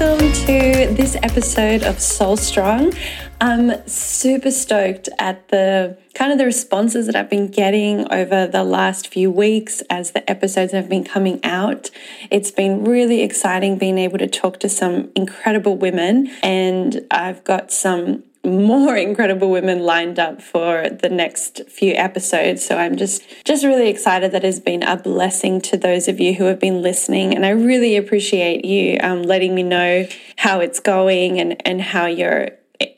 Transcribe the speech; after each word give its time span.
welcome 0.00 0.32
to 0.32 0.94
this 0.94 1.16
episode 1.22 1.82
of 1.82 1.98
Soul 1.98 2.36
Strong. 2.36 2.92
I'm 3.40 3.86
super 3.88 4.50
stoked 4.50 5.08
at 5.18 5.48
the 5.48 5.98
kind 6.14 6.30
of 6.30 6.38
the 6.38 6.44
responses 6.44 7.06
that 7.06 7.16
I've 7.16 7.30
been 7.30 7.48
getting 7.48 8.10
over 8.12 8.46
the 8.46 8.62
last 8.62 9.08
few 9.08 9.30
weeks 9.30 9.82
as 9.90 10.12
the 10.12 10.28
episodes 10.30 10.72
have 10.72 10.88
been 10.88 11.04
coming 11.04 11.40
out. 11.44 11.90
It's 12.30 12.50
been 12.52 12.84
really 12.84 13.22
exciting 13.22 13.76
being 13.76 13.98
able 13.98 14.18
to 14.18 14.28
talk 14.28 14.60
to 14.60 14.68
some 14.68 15.10
incredible 15.16 15.76
women, 15.76 16.30
and 16.42 17.04
I've 17.10 17.42
got 17.42 17.72
some 17.72 18.22
more 18.44 18.96
incredible 18.96 19.50
women 19.50 19.80
lined 19.80 20.18
up 20.18 20.40
for 20.40 20.88
the 20.88 21.08
next 21.08 21.62
few 21.68 21.92
episodes 21.94 22.64
so 22.64 22.78
i'm 22.78 22.96
just 22.96 23.22
just 23.44 23.64
really 23.64 23.88
excited 23.88 24.32
that 24.32 24.42
has 24.42 24.60
been 24.60 24.82
a 24.82 24.96
blessing 24.96 25.60
to 25.60 25.76
those 25.76 26.08
of 26.08 26.20
you 26.20 26.34
who 26.34 26.44
have 26.44 26.60
been 26.60 26.80
listening 26.80 27.34
and 27.34 27.44
i 27.44 27.50
really 27.50 27.96
appreciate 27.96 28.64
you 28.64 28.98
um, 29.02 29.22
letting 29.22 29.54
me 29.54 29.62
know 29.62 30.06
how 30.36 30.60
it's 30.60 30.80
going 30.80 31.38
and 31.40 31.60
and 31.66 31.82
how 31.82 32.06
you're 32.06 32.50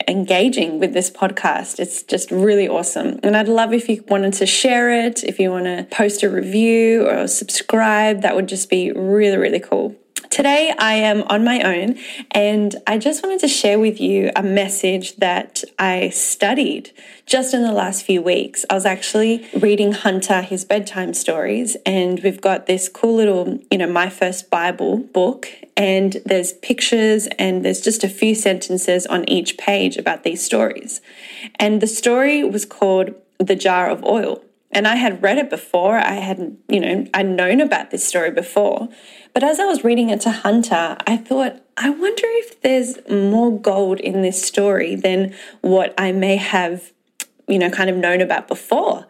engaging 0.07 0.79
with 0.79 0.93
this 0.93 1.09
podcast. 1.09 1.79
It's 1.79 2.03
just 2.03 2.31
really 2.31 2.67
awesome. 2.67 3.19
And 3.23 3.35
I'd 3.35 3.47
love 3.47 3.73
if 3.73 3.89
you 3.89 4.03
wanted 4.07 4.33
to 4.33 4.45
share 4.45 5.05
it, 5.05 5.23
if 5.23 5.39
you 5.39 5.49
want 5.49 5.65
to 5.65 5.87
post 5.89 6.23
a 6.23 6.29
review 6.29 7.07
or 7.07 7.27
subscribe, 7.27 8.21
that 8.21 8.35
would 8.35 8.47
just 8.47 8.69
be 8.69 8.91
really, 8.91 9.37
really 9.37 9.59
cool. 9.59 9.95
Today, 10.31 10.73
I 10.79 10.93
am 10.93 11.23
on 11.23 11.43
my 11.43 11.59
own, 11.59 11.97
and 12.31 12.73
I 12.87 12.97
just 12.97 13.21
wanted 13.21 13.41
to 13.41 13.49
share 13.49 13.77
with 13.77 13.99
you 13.99 14.31
a 14.33 14.41
message 14.41 15.17
that 15.17 15.61
I 15.77 16.07
studied 16.07 16.91
just 17.25 17.53
in 17.53 17.63
the 17.63 17.73
last 17.73 18.05
few 18.05 18.21
weeks. 18.21 18.63
I 18.69 18.75
was 18.75 18.85
actually 18.85 19.45
reading 19.59 19.91
Hunter 19.91 20.41
his 20.41 20.63
bedtime 20.63 21.13
stories, 21.13 21.75
and 21.85 22.21
we've 22.23 22.39
got 22.39 22.65
this 22.65 22.87
cool 22.87 23.15
little, 23.15 23.59
you 23.69 23.77
know, 23.77 23.91
My 23.91 24.09
First 24.09 24.49
Bible 24.49 24.99
book, 24.99 25.49
and 25.75 26.21
there's 26.25 26.53
pictures, 26.53 27.27
and 27.37 27.65
there's 27.65 27.81
just 27.81 28.05
a 28.05 28.09
few 28.09 28.33
sentences 28.33 29.05
on 29.05 29.27
each 29.27 29.57
page 29.57 29.97
about 29.97 30.23
these 30.23 30.41
stories. 30.41 31.01
And 31.59 31.81
the 31.81 31.87
story 31.87 32.41
was 32.45 32.63
called 32.63 33.13
The 33.37 33.57
Jar 33.57 33.89
of 33.89 34.01
Oil. 34.05 34.41
And 34.71 34.87
I 34.87 34.95
had 34.95 35.21
read 35.21 35.37
it 35.37 35.49
before. 35.49 35.97
I 35.97 36.13
hadn't, 36.13 36.59
you 36.69 36.79
know, 36.79 37.05
I'd 37.13 37.27
known 37.27 37.59
about 37.59 37.91
this 37.91 38.07
story 38.07 38.31
before. 38.31 38.87
But 39.33 39.43
as 39.43 39.59
I 39.59 39.65
was 39.65 39.83
reading 39.83 40.09
it 40.09 40.21
to 40.21 40.31
Hunter, 40.31 40.97
I 41.05 41.17
thought, 41.17 41.61
I 41.77 41.89
wonder 41.89 42.23
if 42.25 42.61
there's 42.61 42.97
more 43.09 43.57
gold 43.57 43.99
in 43.99 44.21
this 44.21 44.41
story 44.41 44.95
than 44.95 45.33
what 45.61 45.93
I 45.97 46.11
may 46.11 46.37
have, 46.37 46.91
you 47.47 47.59
know, 47.59 47.69
kind 47.69 47.89
of 47.89 47.97
known 47.97 48.21
about 48.21 48.47
before. 48.47 49.07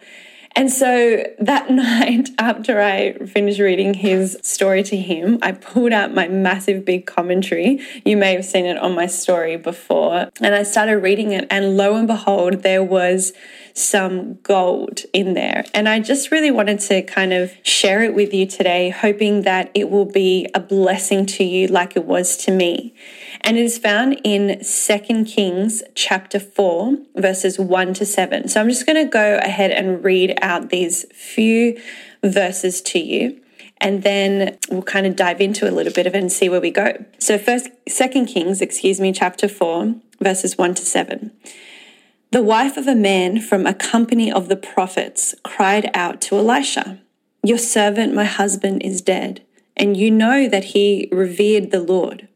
And 0.56 0.72
so 0.72 1.24
that 1.40 1.70
night, 1.72 2.30
after 2.38 2.82
I 2.82 3.14
finished 3.26 3.60
reading 3.60 3.94
his 3.94 4.38
story 4.42 4.84
to 4.84 4.98
him, 4.98 5.40
I 5.42 5.54
pulled 5.54 5.94
out 5.94 6.14
my 6.14 6.28
massive 6.28 6.86
big 6.86 7.06
commentary. 7.06 7.80
You 8.06 8.18
may 8.18 8.34
have 8.34 8.46
seen 8.46 8.66
it 8.66 8.78
on 8.78 8.96
my 8.96 9.08
story 9.08 9.58
before. 9.58 10.30
And 10.42 10.56
I 10.56 10.64
started 10.64 10.98
reading 10.98 11.32
it, 11.32 11.48
and 11.50 11.78
lo 11.78 11.96
and 11.96 12.08
behold, 12.08 12.64
there 12.64 12.84
was 12.84 13.34
some 13.74 14.36
gold 14.44 15.02
in 15.14 15.34
there. 15.34 15.64
And 15.74 15.88
I 15.88 16.00
just 16.00 16.32
really 16.32 16.52
wanted 16.52 16.80
to 16.82 17.02
kind 17.04 17.34
of 17.34 17.54
share 17.64 18.04
it 18.04 18.14
with 18.14 18.34
you 18.34 18.46
today, 18.46 18.90
hoping 18.90 19.44
that 19.44 19.72
it 19.74 19.90
will 19.90 20.06
be 20.06 20.48
a 20.54 20.60
blessing 20.60 21.26
to 21.28 21.44
you 21.44 21.68
like 21.68 21.96
it 21.96 22.06
was 22.06 22.38
to 22.38 22.52
me. 22.52 22.94
And 23.42 23.58
it 23.58 23.66
is 23.66 23.78
found 23.78 24.22
in 24.24 24.64
2 24.64 25.26
Kings 25.26 25.84
chapter 25.96 26.40
4, 26.40 26.98
verses 27.16 27.60
1 27.60 27.94
to 27.96 28.06
7. 28.06 28.48
So 28.48 28.62
I'm 28.62 28.70
just 28.70 28.86
going 28.86 29.04
to 29.04 29.12
go 29.12 29.40
ahead 29.42 29.72
and 29.72 30.04
read 30.04 30.38
out 30.42 30.70
these 30.70 31.06
few 31.12 31.80
verses 32.24 32.82
to 32.84 33.00
you 33.00 33.42
and 33.82 34.04
then 34.04 34.58
we'll 34.70 34.84
kind 34.84 35.08
of 35.08 35.16
dive 35.16 35.42
into 35.42 35.68
a 35.68 35.74
little 35.74 35.92
bit 35.92 36.06
of 36.06 36.14
it 36.14 36.20
and 36.20 36.32
see 36.32 36.48
where 36.48 36.62
we 36.62 36.70
go. 36.70 37.04
So 37.18 37.38
first 37.38 37.68
second 37.90 38.28
Kings, 38.28 38.62
excuse 38.62 39.02
me, 39.02 39.12
chapter 39.12 39.48
4, 39.48 39.96
verses 40.22 40.58
1 40.58 40.76
to 40.76 40.84
7. 40.84 41.32
The 42.30 42.44
wife 42.44 42.78
of 42.78 42.88
a 42.88 42.96
man 42.96 43.42
from 43.42 43.66
a 43.66 43.74
company 43.74 44.32
of 44.32 44.48
the 44.48 44.56
prophets 44.56 45.34
cried 45.44 45.90
out 45.96 46.22
to 46.22 46.38
Elisha, 46.38 47.02
Your 47.44 47.58
servant, 47.58 48.14
my 48.14 48.24
husband, 48.24 48.84
is 48.84 49.02
dead, 49.02 49.42
and 49.76 49.98
you 49.98 50.12
know 50.12 50.48
that 50.48 50.66
he 50.66 51.10
revered 51.12 51.72
the 51.72 51.82
Lord. 51.82 52.28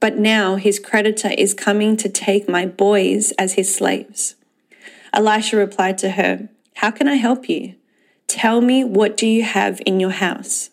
But 0.00 0.18
now 0.18 0.56
his 0.56 0.78
creditor 0.78 1.30
is 1.36 1.54
coming 1.54 1.96
to 1.96 2.08
take 2.08 2.48
my 2.48 2.66
boys 2.66 3.32
as 3.32 3.54
his 3.54 3.74
slaves. 3.74 4.34
Elisha 5.12 5.56
replied 5.56 5.98
to 5.98 6.10
her, 6.10 6.48
How 6.74 6.90
can 6.90 7.08
I 7.08 7.14
help 7.14 7.48
you? 7.48 7.74
Tell 8.26 8.60
me, 8.60 8.84
what 8.84 9.16
do 9.16 9.26
you 9.26 9.42
have 9.42 9.80
in 9.86 10.00
your 10.00 10.10
house? 10.10 10.70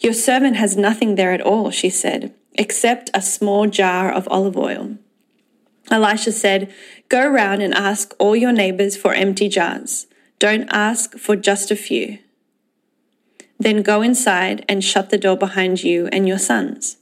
Your 0.00 0.12
servant 0.12 0.56
has 0.56 0.76
nothing 0.76 1.14
there 1.14 1.32
at 1.32 1.40
all, 1.40 1.70
she 1.70 1.88
said, 1.88 2.34
except 2.54 3.10
a 3.14 3.22
small 3.22 3.66
jar 3.66 4.12
of 4.12 4.28
olive 4.30 4.56
oil. 4.56 4.98
Elisha 5.90 6.32
said, 6.32 6.72
Go 7.08 7.26
round 7.26 7.62
and 7.62 7.72
ask 7.72 8.14
all 8.18 8.36
your 8.36 8.52
neighbors 8.52 8.96
for 8.96 9.14
empty 9.14 9.48
jars. 9.48 10.06
Don't 10.38 10.68
ask 10.70 11.16
for 11.16 11.36
just 11.36 11.70
a 11.70 11.76
few. 11.76 12.18
Then 13.58 13.82
go 13.82 14.02
inside 14.02 14.64
and 14.68 14.84
shut 14.84 15.10
the 15.10 15.18
door 15.18 15.36
behind 15.36 15.82
you 15.82 16.08
and 16.08 16.28
your 16.28 16.38
sons. 16.38 16.98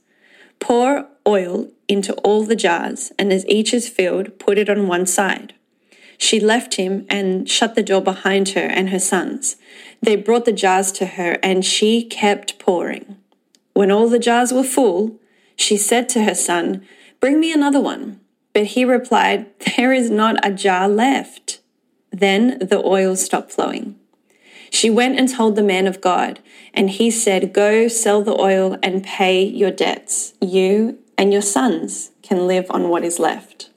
Pour 0.59 1.09
oil 1.27 1.69
into 1.87 2.13
all 2.15 2.43
the 2.43 2.55
jars, 2.55 3.11
and 3.17 3.31
as 3.31 3.45
each 3.47 3.73
is 3.73 3.89
filled, 3.89 4.39
put 4.39 4.57
it 4.57 4.69
on 4.69 4.87
one 4.87 5.05
side. 5.05 5.53
She 6.17 6.39
left 6.39 6.75
him 6.75 7.05
and 7.09 7.49
shut 7.49 7.75
the 7.75 7.83
door 7.83 8.01
behind 8.01 8.49
her 8.49 8.61
and 8.61 8.89
her 8.89 8.99
sons. 8.99 9.57
They 10.01 10.15
brought 10.15 10.45
the 10.45 10.53
jars 10.53 10.91
to 10.93 11.05
her, 11.05 11.37
and 11.43 11.65
she 11.65 12.03
kept 12.03 12.59
pouring. 12.59 13.17
When 13.73 13.91
all 13.91 14.07
the 14.07 14.19
jars 14.19 14.53
were 14.53 14.63
full, 14.63 15.19
she 15.55 15.77
said 15.77 16.07
to 16.09 16.23
her 16.23 16.35
son, 16.35 16.85
Bring 17.19 17.39
me 17.39 17.51
another 17.51 17.81
one. 17.81 18.19
But 18.53 18.67
he 18.67 18.85
replied, 18.85 19.47
There 19.77 19.91
is 19.91 20.09
not 20.09 20.45
a 20.45 20.51
jar 20.51 20.87
left. 20.87 21.59
Then 22.11 22.59
the 22.59 22.81
oil 22.85 23.15
stopped 23.17 23.51
flowing. 23.51 23.99
She 24.71 24.89
went 24.89 25.19
and 25.19 25.29
told 25.29 25.55
the 25.55 25.63
man 25.63 25.87
of 25.87 26.01
God, 26.01 26.39
and 26.73 26.89
he 26.89 27.11
said, 27.11 27.53
Go 27.53 27.87
sell 27.87 28.21
the 28.21 28.39
oil 28.39 28.77
and 28.81 29.03
pay 29.03 29.43
your 29.43 29.71
debts. 29.71 30.33
You 30.41 30.99
and 31.17 31.31
your 31.31 31.41
sons 31.41 32.11
can 32.21 32.47
live 32.47 32.65
on 32.69 32.89
what 32.89 33.03
is 33.03 33.19
left. 33.19 33.69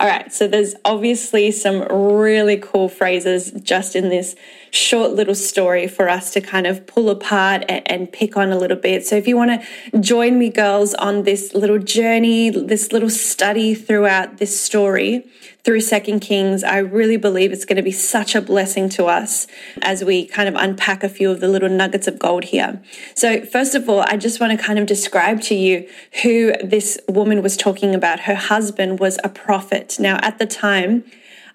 All 0.00 0.06
right, 0.06 0.32
so 0.32 0.46
there's 0.46 0.76
obviously 0.84 1.50
some 1.50 1.82
really 1.90 2.56
cool 2.56 2.88
phrases 2.88 3.50
just 3.50 3.96
in 3.96 4.10
this 4.10 4.36
short 4.70 5.12
little 5.12 5.34
story 5.34 5.86
for 5.86 6.08
us 6.08 6.32
to 6.32 6.40
kind 6.40 6.66
of 6.66 6.86
pull 6.86 7.10
apart 7.10 7.64
and, 7.68 7.90
and 7.90 8.12
pick 8.12 8.36
on 8.36 8.50
a 8.50 8.58
little 8.58 8.76
bit. 8.76 9.06
So 9.06 9.16
if 9.16 9.26
you 9.26 9.36
want 9.36 9.62
to 9.62 10.00
join 10.00 10.38
me, 10.38 10.50
girls, 10.50 10.94
on 10.94 11.22
this 11.22 11.54
little 11.54 11.78
journey, 11.78 12.50
this 12.50 12.92
little 12.92 13.10
study 13.10 13.74
throughout 13.74 14.38
this 14.38 14.58
story, 14.60 15.24
through 15.64 15.80
Second 15.80 16.20
Kings, 16.20 16.64
I 16.64 16.78
really 16.78 17.18
believe 17.18 17.52
it's 17.52 17.66
going 17.66 17.76
to 17.76 17.82
be 17.82 17.92
such 17.92 18.34
a 18.34 18.40
blessing 18.40 18.88
to 18.90 19.04
us 19.04 19.46
as 19.82 20.02
we 20.02 20.24
kind 20.24 20.48
of 20.48 20.54
unpack 20.54 21.04
a 21.04 21.10
few 21.10 21.30
of 21.30 21.40
the 21.40 21.48
little 21.48 21.68
nuggets 21.68 22.06
of 22.06 22.18
gold 22.18 22.44
here. 22.44 22.80
So, 23.14 23.44
first 23.44 23.74
of 23.74 23.86
all, 23.86 24.00
I 24.00 24.16
just 24.16 24.40
want 24.40 24.58
to 24.58 24.64
kind 24.64 24.78
of 24.78 24.86
describe 24.86 25.42
to 25.42 25.54
you 25.54 25.86
who 26.22 26.54
this 26.64 26.98
woman 27.06 27.42
was 27.42 27.56
talking 27.56 27.94
about. 27.94 28.20
Her 28.20 28.34
husband 28.34 28.98
was 28.98 29.18
a 29.22 29.28
prophet. 29.28 29.96
Now, 30.00 30.18
at 30.22 30.38
the 30.38 30.46
time, 30.46 31.04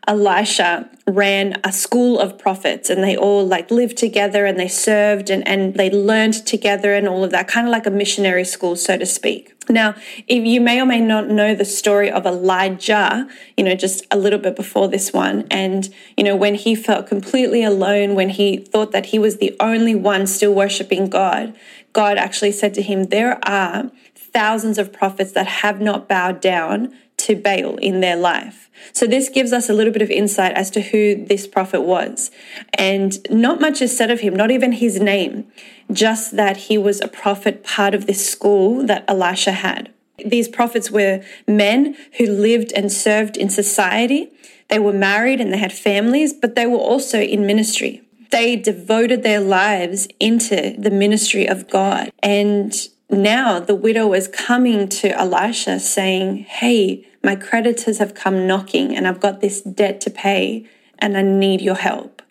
Elisha 0.07 0.89
ran 1.07 1.59
a 1.63 1.71
school 1.71 2.19
of 2.19 2.37
prophets 2.37 2.89
and 2.89 3.03
they 3.03 3.15
all 3.15 3.45
like 3.45 3.71
lived 3.71 3.97
together 3.97 4.45
and 4.45 4.59
they 4.59 4.67
served 4.67 5.29
and, 5.29 5.47
and 5.47 5.75
they 5.75 5.89
learned 5.89 6.45
together 6.45 6.93
and 6.93 7.07
all 7.07 7.23
of 7.23 7.31
that, 7.31 7.47
kind 7.47 7.67
of 7.67 7.71
like 7.71 7.85
a 7.85 7.91
missionary 7.91 8.43
school, 8.43 8.75
so 8.75 8.97
to 8.97 9.05
speak. 9.05 9.53
Now, 9.69 9.95
if 10.27 10.45
you 10.45 10.59
may 10.59 10.81
or 10.81 10.85
may 10.85 10.99
not 10.99 11.29
know 11.29 11.55
the 11.55 11.65
story 11.65 12.11
of 12.11 12.25
Elijah, 12.25 13.27
you 13.55 13.63
know, 13.63 13.75
just 13.75 14.05
a 14.11 14.17
little 14.17 14.39
bit 14.39 14.57
before 14.57 14.89
this 14.89 15.13
one, 15.13 15.47
and, 15.49 15.93
you 16.17 16.23
know, 16.23 16.35
when 16.35 16.55
he 16.55 16.75
felt 16.75 17.07
completely 17.07 17.63
alone, 17.63 18.13
when 18.13 18.29
he 18.29 18.57
thought 18.57 18.91
that 18.91 19.07
he 19.07 19.19
was 19.19 19.37
the 19.37 19.55
only 19.61 19.95
one 19.95 20.27
still 20.27 20.53
worshiping 20.53 21.09
God, 21.09 21.55
God 21.93 22.17
actually 22.17 22.51
said 22.51 22.73
to 22.73 22.81
him, 22.81 23.05
There 23.05 23.39
are 23.47 23.89
thousands 24.15 24.77
of 24.77 24.91
prophets 24.91 25.31
that 25.31 25.47
have 25.47 25.79
not 25.79 26.09
bowed 26.09 26.41
down 26.41 26.93
to 27.23 27.35
Baal 27.35 27.77
in 27.77 28.01
their 28.01 28.15
life. 28.15 28.69
So 28.91 29.07
this 29.07 29.29
gives 29.29 29.53
us 29.53 29.69
a 29.69 29.73
little 29.73 29.93
bit 29.93 30.01
of 30.01 30.11
insight 30.11 30.53
as 30.53 30.69
to 30.71 30.81
who 30.81 31.25
this 31.25 31.47
prophet 31.47 31.81
was. 31.81 32.31
And 32.73 33.17
not 33.29 33.61
much 33.61 33.81
is 33.81 33.95
said 33.95 34.11
of 34.11 34.19
him, 34.19 34.35
not 34.35 34.51
even 34.51 34.73
his 34.73 34.99
name, 34.99 35.47
just 35.91 36.35
that 36.35 36.57
he 36.57 36.77
was 36.77 36.99
a 36.99 37.07
prophet, 37.07 37.63
part 37.63 37.95
of 37.95 38.05
this 38.07 38.29
school 38.29 38.85
that 38.87 39.05
Elisha 39.07 39.53
had. 39.53 39.91
These 40.23 40.47
prophets 40.47 40.91
were 40.91 41.23
men 41.47 41.95
who 42.17 42.25
lived 42.25 42.71
and 42.73 42.91
served 42.91 43.37
in 43.37 43.49
society. 43.49 44.31
They 44.69 44.79
were 44.79 44.93
married 44.93 45.39
and 45.39 45.53
they 45.53 45.57
had 45.57 45.73
families, 45.73 46.33
but 46.33 46.55
they 46.55 46.65
were 46.65 46.77
also 46.77 47.19
in 47.19 47.47
ministry. 47.47 48.01
They 48.31 48.55
devoted 48.55 49.23
their 49.23 49.39
lives 49.39 50.07
into 50.19 50.75
the 50.77 50.91
ministry 50.91 51.47
of 51.47 51.69
God. 51.69 52.11
And 52.21 52.75
now 53.09 53.59
the 53.59 53.75
widow 53.75 54.13
is 54.13 54.27
coming 54.27 54.89
to 54.89 55.17
Elisha 55.17 55.79
saying, 55.79 56.37
Hey, 56.45 57.07
my 57.23 57.35
creditors 57.35 57.99
have 57.99 58.13
come 58.13 58.45
knocking 58.45 58.95
and 58.95 59.07
I've 59.07 59.19
got 59.21 59.39
this 59.39 59.61
debt 59.61 60.01
to 60.01 60.09
pay 60.09 60.67
and 60.99 61.17
I 61.17 61.21
need 61.21 61.61
your 61.61 61.75
help. 61.75 62.21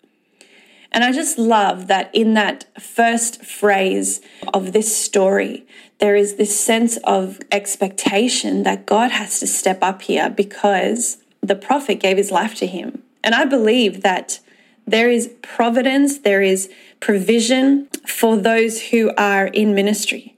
And 0.91 1.03
I 1.03 1.11
just 1.11 1.39
love 1.39 1.87
that 1.87 2.13
in 2.13 2.35
that 2.35 2.65
first 2.79 3.43
phrase 3.43 4.21
of 4.53 4.73
this 4.73 4.95
story, 4.95 5.65
there 5.97 6.15
is 6.15 6.35
this 6.35 6.57
sense 6.57 6.97
of 6.97 7.39
expectation 7.51 8.61
that 8.63 8.85
God 8.85 9.09
has 9.09 9.39
to 9.39 9.47
step 9.47 9.79
up 9.81 10.03
here 10.03 10.29
because 10.29 11.17
the 11.41 11.55
prophet 11.55 11.99
gave 11.99 12.17
his 12.17 12.29
life 12.29 12.53
to 12.55 12.67
him. 12.67 13.01
And 13.23 13.33
I 13.33 13.45
believe 13.45 14.01
that 14.03 14.39
there 14.85 15.09
is 15.09 15.31
providence, 15.41 16.19
there 16.19 16.41
is 16.41 16.69
provision 16.99 17.87
for 18.05 18.37
those 18.37 18.89
who 18.89 19.11
are 19.17 19.47
in 19.47 19.73
ministry, 19.73 20.32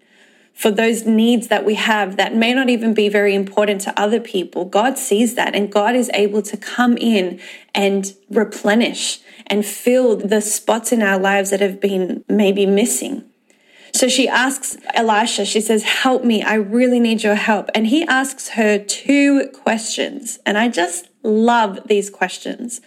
for 0.56 0.72
those 0.72 1.06
needs 1.06 1.50
that 1.50 1.66
we 1.66 1.76
have 1.76 2.16
that 2.16 2.34
may 2.34 2.54
not 2.54 2.70
even 2.70 2.94
be 2.94 3.10
very 3.10 3.36
important 3.36 3.82
to 3.82 4.00
other 4.00 4.22
people. 4.22 4.64
God 4.64 4.98
sees 4.98 5.36
that 5.36 5.54
and 5.54 5.72
God 5.72 5.96
is 5.96 6.10
able 6.14 6.42
to 6.44 6.56
come 6.56 6.98
in 6.98 7.42
and 7.76 8.14
replenish 8.30 9.20
and 9.48 9.66
fill 9.66 10.16
the 10.16 10.40
spots 10.40 10.94
in 10.94 11.02
our 11.02 11.20
lives 11.20 11.50
that 11.50 11.60
have 11.60 11.82
been 11.82 12.24
maybe 12.30 12.66
missing. 12.66 13.26
So 13.94 14.08
she 14.08 14.28
asks 14.30 14.78
Elisha, 14.94 15.46
she 15.46 15.60
says, 15.62 15.84
Help 15.84 16.24
me, 16.24 16.42
I 16.42 16.56
really 16.56 17.00
need 17.00 17.22
your 17.22 17.36
help. 17.36 17.70
And 17.76 17.88
he 17.88 18.06
asks 18.08 18.50
her 18.50 18.78
two 18.80 19.50
questions. 19.54 20.40
And 20.46 20.58
I 20.58 20.70
just 20.70 21.10
love 21.22 21.80
these 21.88 22.10
questions. 22.10 22.82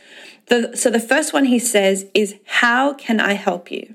The, 0.46 0.74
so 0.74 0.90
the 0.90 1.00
first 1.00 1.34
one 1.34 1.44
he 1.44 1.58
says 1.58 2.06
is, 2.14 2.36
How 2.46 2.94
can 2.94 3.20
I 3.20 3.34
help 3.34 3.70
you? 3.70 3.94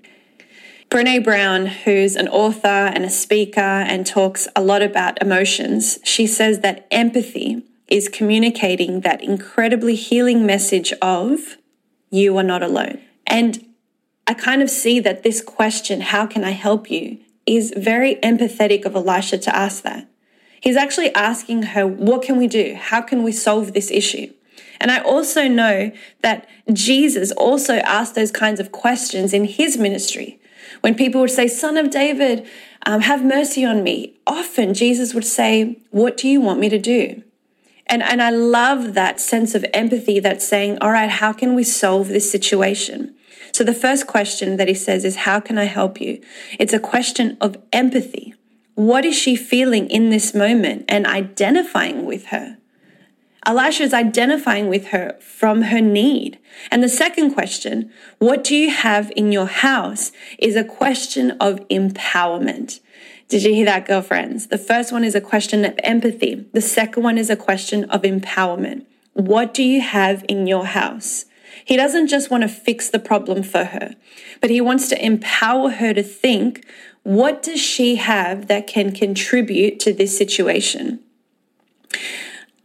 Brene 0.93 1.23
Brown, 1.23 1.65
who's 1.65 2.15
an 2.15 2.27
author 2.27 2.67
and 2.67 3.03
a 3.03 3.09
speaker 3.09 3.59
and 3.59 4.05
talks 4.05 4.47
a 4.55 4.61
lot 4.61 4.83
about 4.83 5.19
emotions, 5.23 5.97
she 6.03 6.27
says 6.27 6.59
that 6.59 6.85
empathy 6.91 7.63
is 7.87 8.07
communicating 8.07 9.01
that 9.01 9.23
incredibly 9.23 9.95
healing 9.95 10.45
message 10.45 10.93
of 11.01 11.57
you 12.11 12.37
are 12.37 12.43
not 12.43 12.61
alone. 12.61 13.01
And 13.25 13.65
I 14.27 14.35
kind 14.35 14.61
of 14.61 14.69
see 14.69 14.99
that 14.99 15.23
this 15.23 15.41
question, 15.41 16.01
how 16.01 16.27
can 16.27 16.43
I 16.43 16.51
help 16.51 16.91
you, 16.91 17.17
is 17.47 17.73
very 17.75 18.17
empathetic 18.17 18.85
of 18.85 18.93
Elisha 18.93 19.39
to 19.39 19.55
ask 19.55 19.81
that. 19.81 20.07
He's 20.61 20.77
actually 20.77 21.11
asking 21.15 21.63
her, 21.63 21.87
what 21.87 22.21
can 22.21 22.37
we 22.37 22.45
do? 22.45 22.75
How 22.79 23.01
can 23.01 23.23
we 23.23 23.31
solve 23.31 23.73
this 23.73 23.89
issue? 23.89 24.31
And 24.79 24.91
I 24.91 25.01
also 25.01 25.47
know 25.47 25.91
that 26.21 26.47
Jesus 26.71 27.31
also 27.31 27.77
asked 27.77 28.13
those 28.13 28.31
kinds 28.31 28.59
of 28.59 28.71
questions 28.71 29.33
in 29.33 29.45
his 29.45 29.75
ministry. 29.75 30.39
When 30.83 30.95
people 30.95 31.21
would 31.21 31.31
say, 31.31 31.47
Son 31.47 31.77
of 31.77 31.89
David, 31.89 32.45
um, 32.85 32.99
have 32.99 33.23
mercy 33.23 33.63
on 33.63 33.83
me, 33.83 34.17
often 34.27 34.73
Jesus 34.73 35.13
would 35.13 35.23
say, 35.23 35.79
What 35.91 36.17
do 36.17 36.27
you 36.27 36.41
want 36.41 36.59
me 36.59 36.67
to 36.67 36.77
do? 36.77 37.23
And, 37.87 38.03
and 38.03 38.21
I 38.21 38.31
love 38.31 38.93
that 38.93 39.21
sense 39.21 39.55
of 39.55 39.65
empathy 39.73 40.19
that's 40.19 40.45
saying, 40.45 40.77
all 40.81 40.91
right, 40.91 41.09
how 41.09 41.31
can 41.31 41.55
we 41.55 41.63
solve 41.63 42.09
this 42.09 42.29
situation? 42.29 43.15
So 43.53 43.63
the 43.63 43.73
first 43.73 44.07
question 44.07 44.57
that 44.57 44.67
he 44.67 44.73
says 44.73 45.05
is, 45.05 45.15
how 45.15 45.39
can 45.39 45.57
I 45.57 45.65
help 45.65 46.01
you? 46.01 46.21
It's 46.59 46.73
a 46.73 46.79
question 46.79 47.37
of 47.39 47.57
empathy. 47.71 48.33
What 48.75 49.05
is 49.05 49.15
she 49.15 49.35
feeling 49.35 49.89
in 49.89 50.09
this 50.09 50.33
moment 50.33 50.85
and 50.89 51.05
identifying 51.05 52.05
with 52.05 52.27
her? 52.27 52.57
Elisha 53.45 53.83
is 53.83 53.93
identifying 53.93 54.69
with 54.69 54.87
her 54.87 55.17
from 55.19 55.63
her 55.63 55.81
need. 55.81 56.39
And 56.71 56.81
the 56.81 56.89
second 56.89 57.33
question, 57.33 57.91
what 58.19 58.43
do 58.43 58.55
you 58.55 58.71
have 58.71 59.11
in 59.15 59.31
your 59.31 59.47
house, 59.47 60.11
is 60.39 60.55
a 60.55 60.63
question 60.63 61.31
of 61.39 61.67
empowerment. 61.67 62.79
Did 63.27 63.43
you 63.43 63.53
hear 63.53 63.65
that, 63.65 63.87
girlfriends? 63.87 64.47
The 64.47 64.57
first 64.57 64.91
one 64.91 65.03
is 65.03 65.15
a 65.15 65.21
question 65.21 65.65
of 65.65 65.73
empathy. 65.83 66.45
The 66.53 66.61
second 66.61 67.03
one 67.03 67.17
is 67.17 67.29
a 67.29 67.35
question 67.35 67.85
of 67.85 68.03
empowerment. 68.03 68.85
What 69.13 69.53
do 69.53 69.63
you 69.63 69.81
have 69.81 70.23
in 70.29 70.47
your 70.47 70.65
house? 70.65 71.25
He 71.65 71.77
doesn't 71.77 72.07
just 72.07 72.29
want 72.29 72.43
to 72.43 72.49
fix 72.49 72.89
the 72.89 72.99
problem 72.99 73.43
for 73.43 73.65
her, 73.65 73.95
but 74.41 74.49
he 74.49 74.61
wants 74.61 74.89
to 74.89 75.05
empower 75.05 75.69
her 75.69 75.93
to 75.93 76.03
think, 76.03 76.65
what 77.03 77.43
does 77.43 77.59
she 77.59 77.95
have 77.95 78.47
that 78.47 78.67
can 78.67 78.91
contribute 78.91 79.79
to 79.81 79.93
this 79.93 80.17
situation? 80.17 80.99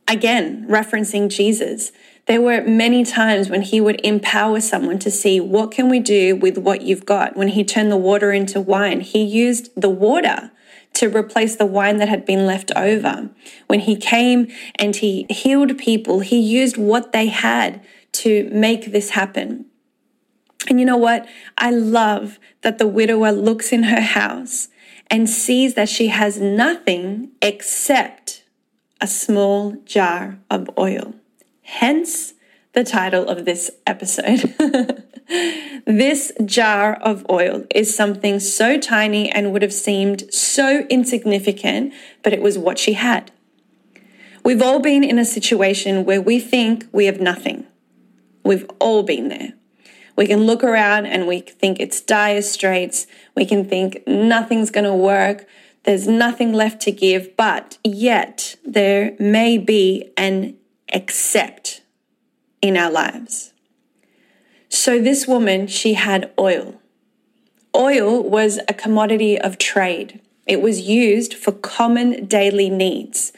Again, 0.09 0.67
referencing 0.67 1.29
Jesus, 1.29 1.93
there 2.27 2.41
were 2.41 2.63
many 2.63 3.05
times 3.05 3.51
when 3.51 3.61
he 3.61 3.79
would 3.81 4.01
empower 4.05 4.61
someone 4.61 4.99
to 5.01 5.11
see 5.11 5.39
what 5.39 5.71
can 5.71 5.91
we 5.91 6.01
do 6.01 6.35
with 6.35 6.57
what 6.57 6.81
you've 6.81 7.05
got. 7.05 7.37
When 7.37 7.49
he 7.49 7.63
turned 7.63 7.93
the 7.93 7.97
water 7.97 8.33
into 8.33 8.61
wine, 8.61 9.03
he 9.03 9.23
used 9.23 9.71
the 9.81 9.91
water 9.91 10.51
to 10.95 11.15
replace 11.15 11.57
the 11.57 11.67
wine 11.67 11.99
that 11.99 12.09
had 12.09 12.25
been 12.25 12.47
left 12.47 12.73
over. 12.75 13.31
When 13.67 13.81
he 13.81 13.97
came 13.97 14.49
and 14.77 14.97
he 14.97 15.27
healed 15.29 15.77
people, 15.77 16.21
he 16.21 16.41
used 16.41 16.79
what 16.79 17.13
they 17.13 17.27
had 17.27 17.83
to 18.13 18.49
make 18.51 18.93
this 18.93 19.11
happen. 19.11 19.67
And 20.69 20.81
you 20.81 20.87
know 20.87 20.97
what? 20.97 21.29
I 21.57 21.71
love 21.71 22.39
that 22.63 22.79
the 22.79 22.89
widower 22.89 23.31
looks 23.31 23.73
in 23.73 23.85
her 23.85 24.01
house 24.01 24.69
and 25.11 25.29
sees 25.29 25.75
that 25.75 25.89
she 25.89 26.09
has 26.09 26.41
nothing 26.41 27.31
except 27.41 28.38
a 29.01 29.07
small 29.07 29.73
jar 29.85 30.39
of 30.51 30.71
oil. 30.79 31.15
Hence 31.63 32.35
the 32.73 32.85
title 32.85 33.29
of 33.29 33.45
this 33.45 33.71
episode. 33.87 34.55
this 35.87 36.33
jar 36.45 36.95
of 36.95 37.27
oil 37.31 37.65
is 37.75 37.95
something 37.95 38.41
so 38.41 38.79
tiny 38.79 39.31
and 39.31 39.53
would 39.53 39.63
have 39.63 39.73
seemed 39.73 40.33
so 40.33 40.87
insignificant, 40.89 41.93
but 42.23 42.33
it 42.33 42.41
was 42.41 42.59
what 42.59 42.79
she 42.79 42.95
had. 42.95 43.31
We've 44.45 44.63
all 44.63 44.81
been 44.81 45.05
in 45.05 45.19
a 45.19 45.25
situation 45.25 46.05
where 46.05 46.23
we 46.23 46.41
think 46.41 46.87
we 46.93 47.07
have 47.07 47.21
nothing. 47.21 47.67
We've 48.45 48.69
all 48.79 49.03
been 49.03 49.29
there. 49.29 49.53
We 50.17 50.27
can 50.27 50.47
look 50.47 50.65
around 50.65 51.07
and 51.07 51.27
we 51.27 51.41
think 51.41 51.79
it's 51.79 52.01
dire 52.01 52.43
straits. 52.43 53.07
We 53.37 53.45
can 53.45 53.65
think 53.65 54.03
nothing's 54.07 54.71
going 54.71 54.87
to 54.87 54.95
work. 54.95 55.47
There's 55.89 56.07
nothing 56.07 56.53
left 56.53 56.83
to 56.83 56.93
give, 56.93 57.35
but 57.35 57.79
yet 57.83 58.57
there 58.63 59.17
may 59.19 59.57
be 59.57 60.13
an 60.19 60.59
accept 60.93 61.81
in 62.61 62.77
our 62.77 62.91
lives. 62.91 63.55
So, 64.69 65.01
this 65.01 65.27
woman, 65.27 65.67
she 65.67 65.95
had 65.95 66.31
oil. 66.39 66.79
Oil 67.75 68.23
was 68.23 68.61
a 68.69 68.75
commodity 68.75 69.41
of 69.41 69.57
trade, 69.57 70.21
it 70.45 70.61
was 70.61 70.83
used 70.83 71.33
for 71.33 71.53
common 71.53 72.27
daily 72.27 72.69
needs. 72.69 73.33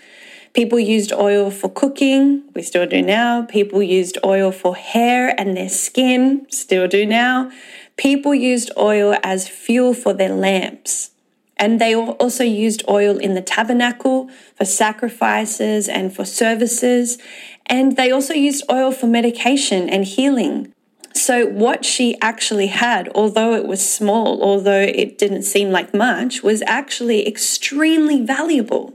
People 0.53 0.81
used 0.81 1.13
oil 1.13 1.53
for 1.53 1.69
cooking, 1.69 2.43
we 2.57 2.63
still 2.63 2.85
do 2.85 3.01
now. 3.01 3.43
People 3.43 3.81
used 3.81 4.19
oil 4.25 4.51
for 4.51 4.75
hair 4.75 5.41
and 5.41 5.57
their 5.57 5.69
skin, 5.69 6.49
still 6.51 6.89
do 6.89 7.07
now. 7.07 7.53
People 7.97 8.35
used 8.35 8.73
oil 8.77 9.17
as 9.23 9.47
fuel 9.47 9.95
for 9.95 10.13
their 10.13 10.35
lamps. 10.35 11.13
And 11.61 11.79
they 11.79 11.95
also 11.95 12.43
used 12.43 12.83
oil 12.89 13.19
in 13.19 13.35
the 13.35 13.43
tabernacle 13.43 14.31
for 14.57 14.65
sacrifices 14.65 15.89
and 15.89 16.13
for 16.13 16.25
services. 16.25 17.19
And 17.67 17.97
they 17.97 18.11
also 18.11 18.33
used 18.33 18.65
oil 18.73 18.91
for 18.93 19.07
medication 19.07 19.91
and 19.91 20.07
healing. 20.07 20.73
So, 21.13 21.45
what 21.45 21.85
she 21.85 22.19
actually 22.23 22.69
had, 22.69 23.11
although 23.15 23.55
it 23.55 23.67
was 23.67 23.87
small, 23.87 24.43
although 24.43 24.81
it 24.81 25.19
didn't 25.19 25.43
seem 25.43 25.71
like 25.71 25.93
much, 25.93 26.43
was 26.43 26.63
actually 26.63 27.29
extremely 27.29 28.25
valuable. 28.25 28.95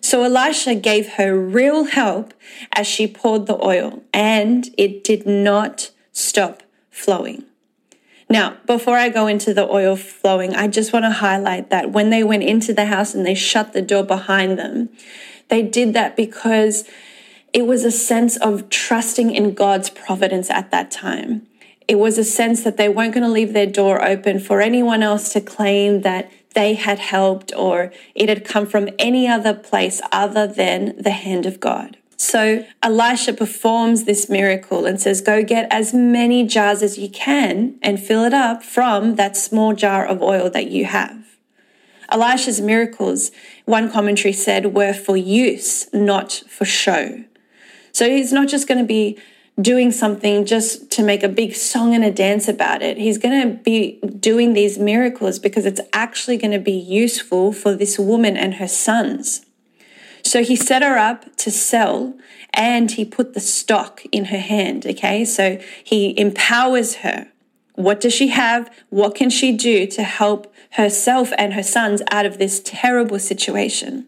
So, 0.00 0.22
Elisha 0.22 0.76
gave 0.76 1.14
her 1.14 1.36
real 1.36 1.84
help 1.84 2.34
as 2.72 2.86
she 2.86 3.08
poured 3.08 3.46
the 3.46 3.60
oil, 3.64 4.04
and 4.12 4.68
it 4.78 5.02
did 5.02 5.26
not 5.26 5.90
stop 6.12 6.62
flowing. 6.90 7.44
Now, 8.28 8.56
before 8.66 8.96
I 8.96 9.10
go 9.10 9.26
into 9.26 9.52
the 9.52 9.68
oil 9.68 9.96
flowing, 9.96 10.54
I 10.54 10.68
just 10.68 10.92
want 10.92 11.04
to 11.04 11.10
highlight 11.10 11.70
that 11.70 11.92
when 11.92 12.10
they 12.10 12.24
went 12.24 12.42
into 12.42 12.72
the 12.72 12.86
house 12.86 13.14
and 13.14 13.24
they 13.24 13.34
shut 13.34 13.72
the 13.72 13.82
door 13.82 14.02
behind 14.02 14.58
them, 14.58 14.88
they 15.48 15.62
did 15.62 15.92
that 15.92 16.16
because 16.16 16.88
it 17.52 17.66
was 17.66 17.84
a 17.84 17.90
sense 17.90 18.36
of 18.38 18.68
trusting 18.70 19.34
in 19.34 19.54
God's 19.54 19.90
providence 19.90 20.50
at 20.50 20.70
that 20.70 20.90
time. 20.90 21.46
It 21.86 21.98
was 21.98 22.16
a 22.16 22.24
sense 22.24 22.64
that 22.64 22.78
they 22.78 22.88
weren't 22.88 23.12
going 23.12 23.26
to 23.26 23.30
leave 23.30 23.52
their 23.52 23.66
door 23.66 24.02
open 24.02 24.40
for 24.40 24.60
anyone 24.60 25.02
else 25.02 25.32
to 25.34 25.40
claim 25.40 26.00
that 26.00 26.30
they 26.54 26.74
had 26.74 26.98
helped 26.98 27.52
or 27.54 27.92
it 28.14 28.28
had 28.28 28.44
come 28.44 28.66
from 28.66 28.88
any 28.98 29.28
other 29.28 29.52
place 29.52 30.00
other 30.10 30.46
than 30.46 30.96
the 30.96 31.10
hand 31.10 31.46
of 31.46 31.60
God. 31.60 31.98
So 32.16 32.64
Elisha 32.82 33.32
performs 33.32 34.04
this 34.04 34.28
miracle 34.28 34.86
and 34.86 35.00
says, 35.00 35.20
Go 35.20 35.42
get 35.42 35.66
as 35.70 35.92
many 35.92 36.46
jars 36.46 36.82
as 36.82 36.98
you 36.98 37.08
can 37.08 37.76
and 37.82 38.00
fill 38.00 38.24
it 38.24 38.34
up 38.34 38.62
from 38.62 39.16
that 39.16 39.36
small 39.36 39.74
jar 39.74 40.06
of 40.06 40.22
oil 40.22 40.50
that 40.50 40.70
you 40.70 40.84
have. 40.84 41.24
Elisha's 42.10 42.60
miracles, 42.60 43.30
one 43.64 43.90
commentary 43.90 44.32
said, 44.32 44.74
were 44.74 44.92
for 44.92 45.16
use, 45.16 45.92
not 45.92 46.42
for 46.48 46.64
show. 46.64 47.24
So 47.92 48.08
he's 48.08 48.32
not 48.32 48.48
just 48.48 48.68
going 48.68 48.78
to 48.78 48.86
be 48.86 49.18
doing 49.60 49.92
something 49.92 50.44
just 50.44 50.90
to 50.90 51.02
make 51.02 51.22
a 51.22 51.28
big 51.28 51.54
song 51.54 51.94
and 51.94 52.04
a 52.04 52.10
dance 52.10 52.48
about 52.48 52.82
it. 52.82 52.98
He's 52.98 53.18
going 53.18 53.40
to 53.40 53.62
be 53.62 54.00
doing 54.00 54.52
these 54.52 54.78
miracles 54.78 55.38
because 55.38 55.64
it's 55.64 55.80
actually 55.92 56.36
going 56.36 56.50
to 56.50 56.58
be 56.58 56.72
useful 56.72 57.52
for 57.52 57.74
this 57.74 57.98
woman 57.98 58.36
and 58.36 58.54
her 58.54 58.68
sons. 58.68 59.46
So 60.24 60.42
he 60.42 60.56
set 60.56 60.82
her 60.82 60.98
up 60.98 61.36
to 61.36 61.50
sell 61.50 62.14
and 62.52 62.90
he 62.90 63.04
put 63.04 63.34
the 63.34 63.40
stock 63.40 64.02
in 64.10 64.26
her 64.26 64.38
hand. 64.38 64.86
Okay. 64.86 65.24
So 65.24 65.60
he 65.84 66.18
empowers 66.18 66.96
her 66.96 67.28
What 67.74 68.00
does 68.00 68.14
she 68.14 68.28
have? 68.28 68.70
What 68.90 69.14
can 69.14 69.30
she 69.30 69.52
do 69.56 69.86
to 69.88 70.02
help 70.04 70.52
herself 70.72 71.32
and 71.36 71.54
her 71.54 71.62
sons 71.62 72.02
out 72.10 72.24
of 72.24 72.38
this 72.38 72.60
terrible 72.64 73.18
situation? 73.18 74.06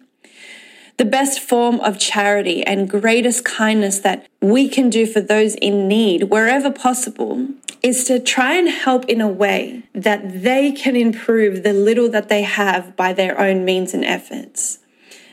The 0.99 1.05
best 1.05 1.41
form 1.41 1.81
of 1.81 1.99
charity 1.99 2.65
and 2.65 2.89
greatest 2.89 3.45
kindness 3.45 3.99
that 3.99 4.27
we 4.41 4.69
can 4.69 4.89
do 4.89 5.05
for 5.05 5.21
those 5.21 5.55
in 5.57 5.89
need, 5.89 6.25
wherever 6.25 6.71
possible, 6.71 7.49
is 7.83 8.05
to 8.05 8.19
try 8.19 8.55
and 8.55 8.69
help 8.69 9.05
in 9.07 9.21
a 9.21 9.29
way 9.29 9.83
that 9.95 10.43
they 10.43 10.73
can 10.73 10.97
improve 10.97 11.63
the 11.63 11.75
little 11.75 12.09
that 12.11 12.29
they 12.29 12.43
have 12.43 12.97
by 12.97 13.13
their 13.13 13.39
own 13.39 13.65
means 13.65 13.93
and 13.93 14.05
efforts. 14.05 14.79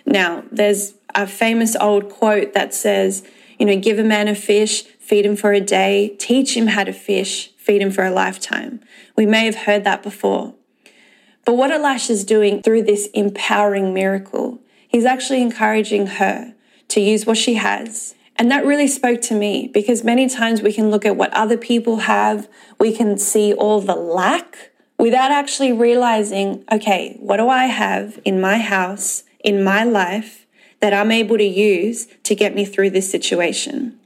Now, 0.05 0.43
there's 0.51 0.93
a 1.15 1.27
famous 1.27 1.75
old 1.75 2.09
quote 2.09 2.53
that 2.53 2.73
says, 2.73 3.23
you 3.59 3.65
know, 3.65 3.79
give 3.79 3.99
a 3.99 4.03
man 4.03 4.27
a 4.27 4.35
fish, 4.35 4.83
feed 4.99 5.25
him 5.25 5.35
for 5.35 5.53
a 5.53 5.61
day, 5.61 6.15
teach 6.19 6.57
him 6.57 6.67
how 6.67 6.83
to 6.83 6.93
fish, 6.93 7.51
feed 7.57 7.81
him 7.81 7.91
for 7.91 8.03
a 8.03 8.11
lifetime. 8.11 8.81
We 9.15 9.25
may 9.25 9.45
have 9.45 9.55
heard 9.55 9.83
that 9.83 10.03
before. 10.03 10.55
But 11.45 11.55
what 11.55 11.71
Elisha's 11.71 12.23
doing 12.23 12.61
through 12.61 12.83
this 12.83 13.07
empowering 13.13 13.93
miracle, 13.93 14.59
he's 14.87 15.05
actually 15.05 15.41
encouraging 15.41 16.07
her 16.07 16.53
to 16.89 17.01
use 17.01 17.25
what 17.25 17.37
she 17.37 17.55
has. 17.55 18.15
And 18.35 18.49
that 18.49 18.65
really 18.65 18.87
spoke 18.87 19.21
to 19.23 19.35
me 19.35 19.69
because 19.73 20.03
many 20.03 20.27
times 20.27 20.61
we 20.61 20.73
can 20.73 20.89
look 20.89 21.05
at 21.05 21.15
what 21.15 21.33
other 21.33 21.57
people 21.57 21.97
have, 21.97 22.47
we 22.79 22.95
can 22.95 23.17
see 23.17 23.53
all 23.53 23.79
the 23.79 23.95
lack 23.95 24.71
without 24.97 25.31
actually 25.31 25.71
realizing, 25.71 26.63
okay, 26.71 27.17
what 27.19 27.37
do 27.37 27.49
I 27.49 27.65
have 27.65 28.19
in 28.25 28.41
my 28.41 28.57
house, 28.57 29.23
in 29.43 29.63
my 29.63 29.83
life 29.83 30.45
that 30.79 30.93
I'm 30.93 31.11
able 31.11 31.37
to 31.37 31.43
use 31.43 32.07
to 32.23 32.35
get 32.35 32.55
me 32.55 32.65
through 32.65 32.89
this 32.91 33.09
situation? 33.09 33.99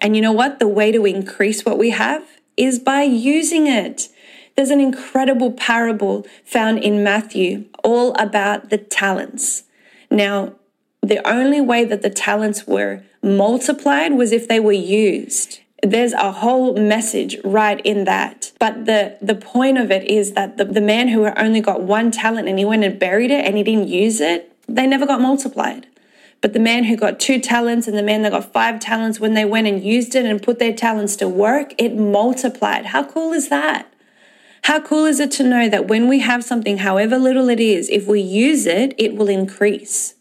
And 0.00 0.14
you 0.14 0.22
know 0.22 0.32
what? 0.32 0.58
The 0.58 0.68
way 0.68 0.92
to 0.92 1.06
increase 1.06 1.64
what 1.64 1.78
we 1.78 1.90
have 1.90 2.22
is 2.56 2.78
by 2.78 3.02
using 3.02 3.66
it. 3.66 4.08
There's 4.56 4.70
an 4.70 4.80
incredible 4.80 5.52
parable 5.52 6.26
found 6.44 6.80
in 6.80 7.04
Matthew 7.04 7.66
all 7.84 8.12
about 8.14 8.70
the 8.70 8.78
talents. 8.78 9.64
Now, 10.10 10.54
the 11.00 11.26
only 11.28 11.60
way 11.60 11.84
that 11.84 12.02
the 12.02 12.10
talents 12.10 12.66
were 12.66 13.02
multiplied 13.22 14.12
was 14.14 14.32
if 14.32 14.48
they 14.48 14.60
were 14.60 14.72
used. 14.72 15.60
There's 15.82 16.12
a 16.12 16.32
whole 16.32 16.74
message 16.74 17.36
right 17.44 17.80
in 17.84 18.04
that. 18.04 18.52
But 18.58 18.86
the, 18.86 19.16
the 19.22 19.34
point 19.34 19.78
of 19.78 19.90
it 19.90 20.04
is 20.10 20.32
that 20.32 20.56
the, 20.56 20.64
the 20.64 20.80
man 20.80 21.08
who 21.08 21.26
only 21.26 21.60
got 21.60 21.82
one 21.82 22.10
talent 22.10 22.48
and 22.48 22.58
he 22.58 22.64
went 22.64 22.84
and 22.84 22.98
buried 22.98 23.30
it 23.30 23.44
and 23.44 23.56
he 23.56 23.62
didn't 23.62 23.88
use 23.88 24.20
it, 24.20 24.52
they 24.66 24.86
never 24.86 25.06
got 25.06 25.20
multiplied. 25.20 25.86
But 26.40 26.52
the 26.52 26.60
man 26.60 26.84
who 26.84 26.96
got 26.96 27.18
two 27.18 27.40
talents 27.40 27.88
and 27.88 27.96
the 27.96 28.02
man 28.02 28.22
that 28.22 28.32
got 28.32 28.52
five 28.52 28.80
talents, 28.80 29.18
when 29.18 29.34
they 29.34 29.44
went 29.44 29.66
and 29.66 29.82
used 29.82 30.14
it 30.14 30.24
and 30.24 30.42
put 30.42 30.58
their 30.58 30.72
talents 30.72 31.16
to 31.16 31.28
work, 31.28 31.74
it 31.78 31.94
multiplied. 31.94 32.86
How 32.86 33.04
cool 33.04 33.32
is 33.32 33.48
that? 33.48 33.92
How 34.62 34.80
cool 34.80 35.06
is 35.06 35.18
it 35.20 35.30
to 35.32 35.42
know 35.42 35.68
that 35.68 35.88
when 35.88 36.08
we 36.08 36.20
have 36.20 36.44
something, 36.44 36.78
however 36.78 37.18
little 37.18 37.48
it 37.48 37.60
is, 37.60 37.88
if 37.88 38.06
we 38.06 38.20
use 38.20 38.66
it, 38.66 38.94
it 38.98 39.14
will 39.14 39.28
increase? 39.28 40.14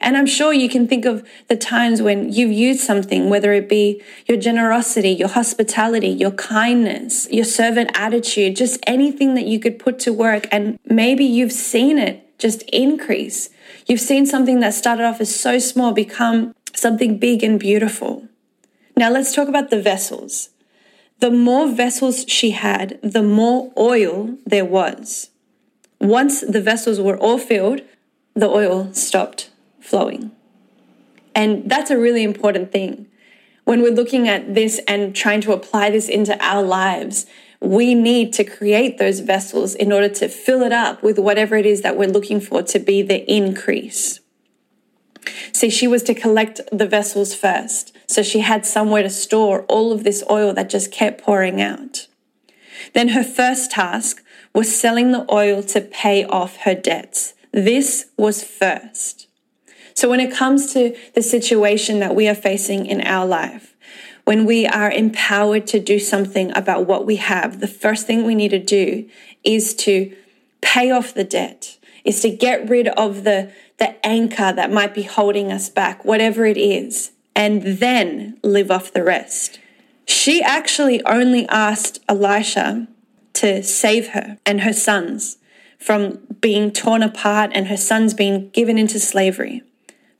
And 0.00 0.16
I'm 0.16 0.26
sure 0.26 0.52
you 0.52 0.68
can 0.68 0.86
think 0.86 1.04
of 1.04 1.26
the 1.48 1.56
times 1.56 2.00
when 2.00 2.32
you've 2.32 2.52
used 2.52 2.80
something, 2.80 3.28
whether 3.28 3.52
it 3.52 3.68
be 3.68 4.02
your 4.26 4.38
generosity, 4.38 5.10
your 5.10 5.28
hospitality, 5.28 6.08
your 6.08 6.30
kindness, 6.32 7.28
your 7.30 7.44
servant 7.44 7.90
attitude, 7.94 8.56
just 8.56 8.78
anything 8.86 9.34
that 9.34 9.46
you 9.46 9.58
could 9.58 9.78
put 9.78 9.98
to 10.00 10.12
work. 10.12 10.46
And 10.52 10.78
maybe 10.84 11.24
you've 11.24 11.52
seen 11.52 11.98
it 11.98 12.24
just 12.38 12.62
increase. 12.72 13.50
You've 13.86 14.00
seen 14.00 14.24
something 14.26 14.60
that 14.60 14.74
started 14.74 15.04
off 15.04 15.20
as 15.20 15.34
so 15.34 15.58
small 15.58 15.92
become 15.92 16.54
something 16.74 17.18
big 17.18 17.42
and 17.42 17.58
beautiful. 17.58 18.28
Now 18.96 19.10
let's 19.10 19.34
talk 19.34 19.48
about 19.48 19.70
the 19.70 19.82
vessels. 19.82 20.50
The 21.18 21.30
more 21.30 21.68
vessels 21.68 22.24
she 22.28 22.52
had, 22.52 23.00
the 23.02 23.24
more 23.24 23.72
oil 23.76 24.36
there 24.46 24.64
was. 24.64 25.30
Once 26.00 26.42
the 26.42 26.60
vessels 26.60 27.00
were 27.00 27.18
all 27.18 27.38
filled, 27.38 27.80
the 28.34 28.48
oil 28.48 28.92
stopped 28.92 29.50
flowing. 29.88 30.30
And 31.34 31.70
that's 31.70 31.90
a 31.90 31.98
really 31.98 32.22
important 32.22 32.72
thing. 32.72 33.06
When 33.64 33.82
we're 33.82 33.92
looking 33.92 34.28
at 34.28 34.54
this 34.54 34.80
and 34.88 35.14
trying 35.14 35.40
to 35.42 35.52
apply 35.52 35.90
this 35.90 36.08
into 36.08 36.42
our 36.44 36.62
lives, 36.62 37.26
we 37.60 37.94
need 37.94 38.32
to 38.34 38.44
create 38.44 38.98
those 38.98 39.20
vessels 39.20 39.74
in 39.74 39.92
order 39.92 40.08
to 40.08 40.28
fill 40.28 40.62
it 40.62 40.72
up 40.72 41.02
with 41.02 41.18
whatever 41.18 41.56
it 41.56 41.66
is 41.66 41.82
that 41.82 41.96
we're 41.96 42.08
looking 42.08 42.40
for 42.40 42.62
to 42.62 42.78
be 42.78 43.02
the 43.02 43.30
increase. 43.30 44.20
See, 45.52 45.70
she 45.70 45.86
was 45.86 46.02
to 46.04 46.14
collect 46.14 46.60
the 46.72 46.86
vessels 46.86 47.34
first. 47.34 47.94
So 48.06 48.22
she 48.22 48.40
had 48.40 48.64
somewhere 48.64 49.02
to 49.02 49.10
store 49.10 49.64
all 49.68 49.92
of 49.92 50.02
this 50.02 50.24
oil 50.30 50.54
that 50.54 50.70
just 50.70 50.90
kept 50.90 51.22
pouring 51.22 51.60
out. 51.60 52.06
Then 52.94 53.08
her 53.08 53.24
first 53.24 53.70
task 53.70 54.24
was 54.54 54.74
selling 54.74 55.12
the 55.12 55.26
oil 55.30 55.62
to 55.64 55.80
pay 55.80 56.24
off 56.24 56.56
her 56.58 56.74
debts. 56.74 57.34
This 57.52 58.06
was 58.16 58.42
first. 58.42 59.27
So 59.98 60.08
when 60.08 60.20
it 60.20 60.32
comes 60.32 60.72
to 60.74 60.96
the 61.14 61.22
situation 61.22 61.98
that 61.98 62.14
we 62.14 62.28
are 62.28 62.34
facing 62.36 62.86
in 62.86 63.00
our 63.00 63.26
life, 63.26 63.74
when 64.22 64.44
we 64.44 64.64
are 64.64 64.92
empowered 64.92 65.66
to 65.66 65.80
do 65.80 65.98
something 65.98 66.56
about 66.56 66.86
what 66.86 67.04
we 67.04 67.16
have, 67.16 67.58
the 67.58 67.66
first 67.66 68.06
thing 68.06 68.22
we 68.22 68.36
need 68.36 68.52
to 68.52 68.60
do 68.60 69.10
is 69.42 69.74
to 69.74 70.16
pay 70.60 70.92
off 70.92 71.14
the 71.14 71.24
debt, 71.24 71.78
is 72.04 72.22
to 72.22 72.30
get 72.30 72.68
rid 72.68 72.86
of 72.86 73.24
the, 73.24 73.50
the 73.78 74.06
anchor 74.06 74.52
that 74.52 74.70
might 74.70 74.94
be 74.94 75.02
holding 75.02 75.50
us 75.50 75.68
back, 75.68 76.04
whatever 76.04 76.46
it 76.46 76.56
is, 76.56 77.10
and 77.34 77.60
then 77.64 78.38
live 78.44 78.70
off 78.70 78.92
the 78.92 79.02
rest. 79.02 79.58
She 80.06 80.40
actually 80.40 81.04
only 81.06 81.44
asked 81.48 81.98
Elisha 82.08 82.86
to 83.32 83.64
save 83.64 84.10
her 84.10 84.38
and 84.46 84.60
her 84.60 84.72
sons 84.72 85.38
from 85.76 86.20
being 86.40 86.70
torn 86.70 87.02
apart 87.02 87.50
and 87.52 87.66
her 87.66 87.76
sons 87.76 88.14
being 88.14 88.50
given 88.50 88.78
into 88.78 89.00
slavery. 89.00 89.64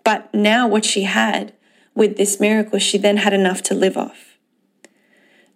But 0.08 0.32
now, 0.32 0.66
what 0.66 0.86
she 0.86 1.02
had 1.02 1.52
with 1.94 2.16
this 2.16 2.40
miracle, 2.40 2.78
she 2.78 2.96
then 2.96 3.18
had 3.18 3.34
enough 3.34 3.60
to 3.64 3.74
live 3.74 3.98
off. 3.98 4.38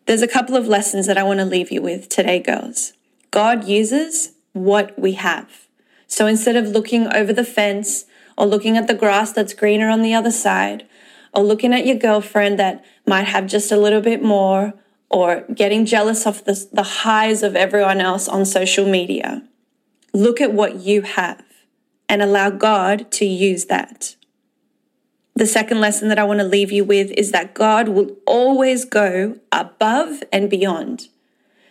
There's 0.04 0.20
a 0.20 0.28
couple 0.28 0.56
of 0.56 0.68
lessons 0.68 1.06
that 1.06 1.16
I 1.16 1.22
want 1.22 1.38
to 1.38 1.46
leave 1.46 1.72
you 1.72 1.80
with 1.80 2.10
today, 2.10 2.38
girls. 2.38 2.92
God 3.30 3.64
uses 3.64 4.32
what 4.52 4.98
we 4.98 5.12
have. 5.12 5.68
So 6.06 6.26
instead 6.26 6.54
of 6.56 6.68
looking 6.68 7.06
over 7.14 7.32
the 7.32 7.46
fence 7.46 8.04
or 8.36 8.44
looking 8.44 8.76
at 8.76 8.88
the 8.88 8.94
grass 8.94 9.32
that's 9.32 9.54
greener 9.54 9.88
on 9.88 10.02
the 10.02 10.12
other 10.12 10.30
side, 10.30 10.86
or 11.32 11.42
looking 11.42 11.72
at 11.72 11.86
your 11.86 11.96
girlfriend 11.96 12.58
that 12.58 12.84
might 13.06 13.28
have 13.28 13.46
just 13.46 13.72
a 13.72 13.78
little 13.78 14.02
bit 14.02 14.22
more, 14.22 14.74
or 15.08 15.46
getting 15.54 15.86
jealous 15.86 16.26
of 16.26 16.44
the, 16.44 16.62
the 16.70 16.82
highs 16.82 17.42
of 17.42 17.56
everyone 17.56 18.02
else 18.02 18.28
on 18.28 18.44
social 18.44 18.86
media, 18.86 19.48
look 20.12 20.42
at 20.42 20.52
what 20.52 20.76
you 20.76 21.00
have 21.00 21.42
and 22.06 22.20
allow 22.20 22.50
God 22.50 23.10
to 23.12 23.24
use 23.24 23.64
that. 23.64 24.16
The 25.34 25.46
second 25.46 25.80
lesson 25.80 26.08
that 26.08 26.18
I 26.18 26.24
want 26.24 26.40
to 26.40 26.46
leave 26.46 26.70
you 26.70 26.84
with 26.84 27.10
is 27.12 27.32
that 27.32 27.54
God 27.54 27.88
will 27.88 28.16
always 28.26 28.84
go 28.84 29.38
above 29.50 30.22
and 30.30 30.50
beyond. 30.50 31.08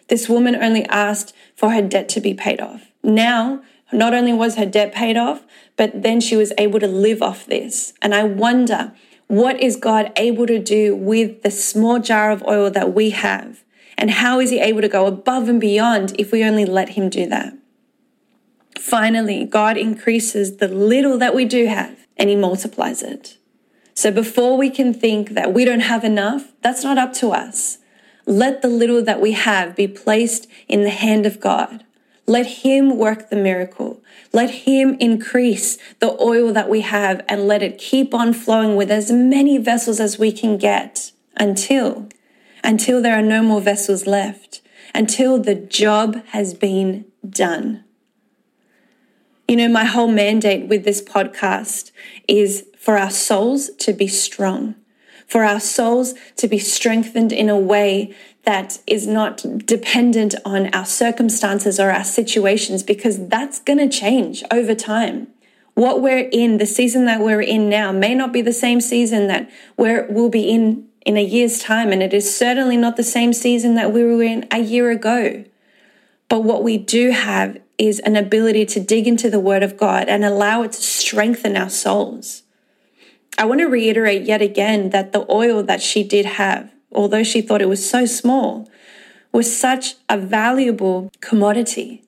This 0.07 0.27
woman 0.27 0.55
only 0.55 0.83
asked 0.85 1.33
for 1.55 1.69
her 1.69 1.81
debt 1.81 2.09
to 2.09 2.21
be 2.21 2.33
paid 2.33 2.59
off. 2.59 2.91
Now, 3.03 3.61
not 3.93 4.13
only 4.13 4.33
was 4.33 4.55
her 4.55 4.65
debt 4.65 4.93
paid 4.93 5.15
off, 5.15 5.43
but 5.75 6.01
then 6.01 6.19
she 6.21 6.35
was 6.35 6.53
able 6.57 6.79
to 6.79 6.87
live 6.87 7.21
off 7.21 7.45
this. 7.45 7.93
And 8.01 8.15
I 8.15 8.23
wonder, 8.23 8.93
what 9.27 9.59
is 9.61 9.75
God 9.75 10.11
able 10.15 10.47
to 10.47 10.59
do 10.59 10.95
with 10.95 11.43
the 11.43 11.51
small 11.51 11.99
jar 11.99 12.31
of 12.31 12.43
oil 12.47 12.71
that 12.71 12.93
we 12.93 13.11
have? 13.11 13.63
And 13.97 14.09
how 14.11 14.39
is 14.39 14.49
He 14.49 14.59
able 14.59 14.81
to 14.81 14.89
go 14.89 15.05
above 15.05 15.47
and 15.47 15.61
beyond 15.61 16.15
if 16.19 16.31
we 16.31 16.43
only 16.43 16.65
let 16.65 16.89
Him 16.89 17.09
do 17.09 17.27
that? 17.27 17.53
Finally, 18.79 19.45
God 19.45 19.77
increases 19.77 20.57
the 20.57 20.67
little 20.67 21.17
that 21.19 21.35
we 21.35 21.45
do 21.45 21.67
have 21.67 22.07
and 22.17 22.29
He 22.29 22.35
multiplies 22.35 23.03
it. 23.03 23.37
So 23.93 24.11
before 24.11 24.57
we 24.57 24.69
can 24.69 24.93
think 24.93 25.31
that 25.31 25.53
we 25.53 25.65
don't 25.65 25.81
have 25.81 26.03
enough, 26.03 26.51
that's 26.61 26.83
not 26.83 26.97
up 26.97 27.13
to 27.15 27.31
us. 27.31 27.79
Let 28.25 28.61
the 28.61 28.67
little 28.67 29.03
that 29.03 29.21
we 29.21 29.33
have 29.33 29.75
be 29.75 29.87
placed 29.87 30.47
in 30.67 30.83
the 30.83 30.89
hand 30.89 31.25
of 31.25 31.39
God. 31.39 31.83
Let 32.27 32.45
Him 32.47 32.97
work 32.97 33.29
the 33.29 33.35
miracle. 33.35 34.01
Let 34.31 34.51
Him 34.51 34.95
increase 34.99 35.77
the 35.99 36.15
oil 36.21 36.53
that 36.53 36.69
we 36.69 36.81
have 36.81 37.25
and 37.27 37.47
let 37.47 37.63
it 37.63 37.77
keep 37.77 38.13
on 38.13 38.33
flowing 38.33 38.75
with 38.75 38.91
as 38.91 39.11
many 39.11 39.57
vessels 39.57 39.99
as 39.99 40.17
we 40.17 40.31
can 40.31 40.57
get 40.57 41.11
until, 41.35 42.07
until 42.63 43.01
there 43.01 43.17
are 43.17 43.23
no 43.23 43.41
more 43.41 43.59
vessels 43.59 44.07
left, 44.07 44.61
until 44.93 45.41
the 45.41 45.55
job 45.55 46.23
has 46.27 46.53
been 46.53 47.05
done. 47.27 47.83
You 49.47 49.57
know, 49.57 49.67
my 49.67 49.83
whole 49.83 50.07
mandate 50.07 50.69
with 50.69 50.85
this 50.85 51.01
podcast 51.01 51.91
is 52.27 52.65
for 52.81 52.97
our 52.97 53.11
souls 53.11 53.69
to 53.77 53.93
be 53.93 54.07
strong, 54.07 54.73
for 55.27 55.43
our 55.43 55.59
souls 55.59 56.15
to 56.35 56.47
be 56.47 56.57
strengthened 56.57 57.31
in 57.31 57.47
a 57.47 57.55
way 57.55 58.11
that 58.43 58.79
is 58.87 59.05
not 59.05 59.45
dependent 59.67 60.33
on 60.43 60.73
our 60.73 60.83
circumstances 60.83 61.79
or 61.79 61.91
our 61.91 62.03
situations, 62.03 62.81
because 62.81 63.27
that's 63.27 63.59
going 63.59 63.77
to 63.77 63.87
change 63.87 64.43
over 64.49 64.73
time. 64.73 65.27
What 65.75 66.01
we're 66.01 66.27
in, 66.31 66.57
the 66.57 66.65
season 66.65 67.05
that 67.05 67.21
we're 67.21 67.43
in 67.43 67.69
now, 67.69 67.91
may 67.91 68.15
not 68.15 68.33
be 68.33 68.41
the 68.41 68.51
same 68.51 68.81
season 68.81 69.27
that 69.27 69.47
we're, 69.77 70.07
we'll 70.09 70.29
be 70.29 70.49
in 70.49 70.87
in 71.05 71.17
a 71.17 71.23
year's 71.23 71.59
time, 71.59 71.91
and 71.91 72.01
it 72.01 72.15
is 72.15 72.35
certainly 72.35 72.77
not 72.77 72.97
the 72.97 73.03
same 73.03 73.31
season 73.31 73.75
that 73.75 73.93
we 73.93 74.03
were 74.03 74.23
in 74.23 74.47
a 74.49 74.59
year 74.59 74.89
ago. 74.89 75.43
But 76.29 76.43
what 76.43 76.63
we 76.63 76.77
do 76.77 77.11
have 77.11 77.59
is 77.77 77.99
an 77.99 78.15
ability 78.15 78.65
to 78.67 78.79
dig 78.79 79.07
into 79.07 79.29
the 79.29 79.39
Word 79.39 79.61
of 79.61 79.77
God 79.77 80.07
and 80.07 80.25
allow 80.25 80.63
it 80.63 80.71
to 80.71 80.81
strengthen 80.81 81.55
our 81.55 81.69
souls. 81.69 82.41
I 83.37 83.45
want 83.45 83.61
to 83.61 83.65
reiterate 83.65 84.23
yet 84.23 84.41
again 84.41 84.89
that 84.89 85.13
the 85.13 85.25
oil 85.31 85.63
that 85.63 85.81
she 85.81 86.03
did 86.03 86.25
have, 86.25 86.71
although 86.91 87.23
she 87.23 87.41
thought 87.41 87.61
it 87.61 87.69
was 87.69 87.87
so 87.87 88.05
small, 88.05 88.69
was 89.31 89.55
such 89.55 89.95
a 90.09 90.17
valuable 90.17 91.11
commodity. 91.21 92.03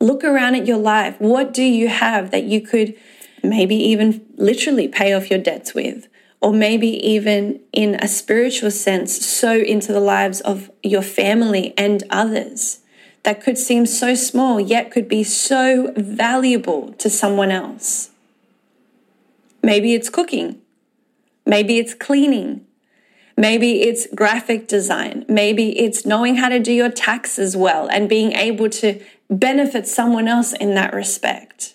Look 0.00 0.22
around 0.22 0.54
at 0.54 0.66
your 0.66 0.78
life. 0.78 1.16
What 1.18 1.52
do 1.52 1.62
you 1.62 1.88
have 1.88 2.30
that 2.30 2.44
you 2.44 2.60
could 2.60 2.94
maybe 3.42 3.74
even 3.76 4.24
literally 4.36 4.88
pay 4.88 5.12
off 5.12 5.30
your 5.30 5.40
debts 5.40 5.74
with? 5.74 6.08
Or 6.40 6.52
maybe 6.52 6.88
even 7.06 7.60
in 7.72 7.96
a 7.96 8.06
spiritual 8.06 8.70
sense, 8.70 9.24
sow 9.24 9.56
into 9.56 9.92
the 9.92 10.00
lives 10.00 10.40
of 10.42 10.70
your 10.82 11.02
family 11.02 11.72
and 11.76 12.04
others 12.10 12.80
that 13.22 13.42
could 13.42 13.56
seem 13.56 13.86
so 13.86 14.14
small, 14.14 14.60
yet 14.60 14.90
could 14.90 15.08
be 15.08 15.24
so 15.24 15.92
valuable 15.96 16.92
to 16.94 17.08
someone 17.08 17.50
else. 17.50 18.10
Maybe 19.64 19.94
it's 19.94 20.10
cooking. 20.10 20.60
Maybe 21.46 21.78
it's 21.78 21.94
cleaning. 21.94 22.66
Maybe 23.34 23.80
it's 23.80 24.06
graphic 24.14 24.68
design. 24.68 25.24
Maybe 25.26 25.78
it's 25.78 26.04
knowing 26.04 26.36
how 26.36 26.50
to 26.50 26.58
do 26.58 26.70
your 26.70 26.90
taxes 26.90 27.56
well 27.56 27.88
and 27.88 28.06
being 28.06 28.32
able 28.32 28.68
to 28.68 29.00
benefit 29.30 29.88
someone 29.88 30.28
else 30.28 30.52
in 30.52 30.74
that 30.74 30.92
respect. 30.92 31.74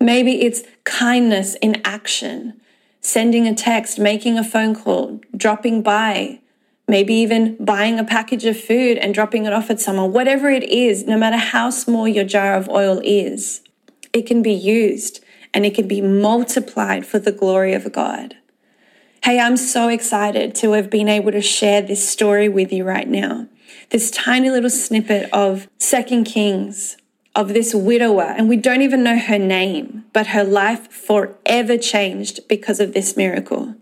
Maybe 0.00 0.42
it's 0.42 0.62
kindness 0.84 1.56
in 1.56 1.82
action, 1.84 2.60
sending 3.00 3.48
a 3.48 3.54
text, 3.56 3.98
making 3.98 4.38
a 4.38 4.44
phone 4.44 4.76
call, 4.76 5.20
dropping 5.36 5.82
by, 5.82 6.38
maybe 6.86 7.14
even 7.14 7.56
buying 7.58 7.98
a 7.98 8.04
package 8.04 8.44
of 8.44 8.58
food 8.58 8.98
and 8.98 9.12
dropping 9.12 9.46
it 9.46 9.52
off 9.52 9.68
at 9.68 9.80
someone. 9.80 10.12
Whatever 10.12 10.48
it 10.48 10.62
is, 10.62 11.06
no 11.06 11.18
matter 11.18 11.38
how 11.38 11.70
small 11.70 12.06
your 12.06 12.24
jar 12.24 12.54
of 12.54 12.68
oil 12.68 13.00
is, 13.02 13.62
it 14.12 14.26
can 14.26 14.42
be 14.42 14.52
used 14.52 15.24
and 15.56 15.64
it 15.64 15.74
can 15.74 15.88
be 15.88 16.02
multiplied 16.02 17.06
for 17.06 17.18
the 17.18 17.32
glory 17.32 17.72
of 17.72 17.90
God. 17.90 18.36
Hey, 19.24 19.40
I'm 19.40 19.56
so 19.56 19.88
excited 19.88 20.54
to 20.56 20.72
have 20.72 20.90
been 20.90 21.08
able 21.08 21.32
to 21.32 21.40
share 21.40 21.80
this 21.80 22.06
story 22.06 22.46
with 22.46 22.70
you 22.70 22.84
right 22.84 23.08
now. 23.08 23.48
This 23.88 24.10
tiny 24.10 24.50
little 24.50 24.68
snippet 24.68 25.30
of 25.32 25.66
Second 25.78 26.24
Kings, 26.24 26.98
of 27.34 27.54
this 27.54 27.74
widower, 27.74 28.34
and 28.36 28.50
we 28.50 28.58
don't 28.58 28.82
even 28.82 29.02
know 29.02 29.18
her 29.18 29.38
name, 29.38 30.04
but 30.12 30.26
her 30.28 30.44
life 30.44 30.92
forever 30.92 31.78
changed 31.78 32.46
because 32.48 32.78
of 32.78 32.92
this 32.92 33.16
miracle. 33.16 33.76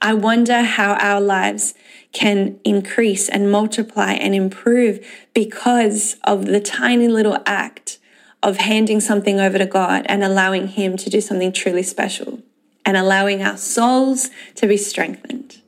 I 0.00 0.14
wonder 0.14 0.62
how 0.62 0.92
our 0.94 1.20
lives 1.20 1.74
can 2.12 2.60
increase 2.62 3.28
and 3.28 3.50
multiply 3.50 4.12
and 4.12 4.32
improve 4.32 5.04
because 5.34 6.18
of 6.22 6.46
the 6.46 6.60
tiny 6.60 7.08
little 7.08 7.38
act 7.46 7.98
of 8.42 8.58
handing 8.58 9.00
something 9.00 9.38
over 9.40 9.58
to 9.58 9.66
God 9.66 10.06
and 10.08 10.24
allowing 10.24 10.68
Him 10.68 10.96
to 10.98 11.10
do 11.10 11.20
something 11.20 11.52
truly 11.52 11.82
special 11.82 12.40
and 12.84 12.96
allowing 12.96 13.42
our 13.42 13.56
souls 13.56 14.30
to 14.56 14.66
be 14.66 14.76
strengthened. 14.76 15.60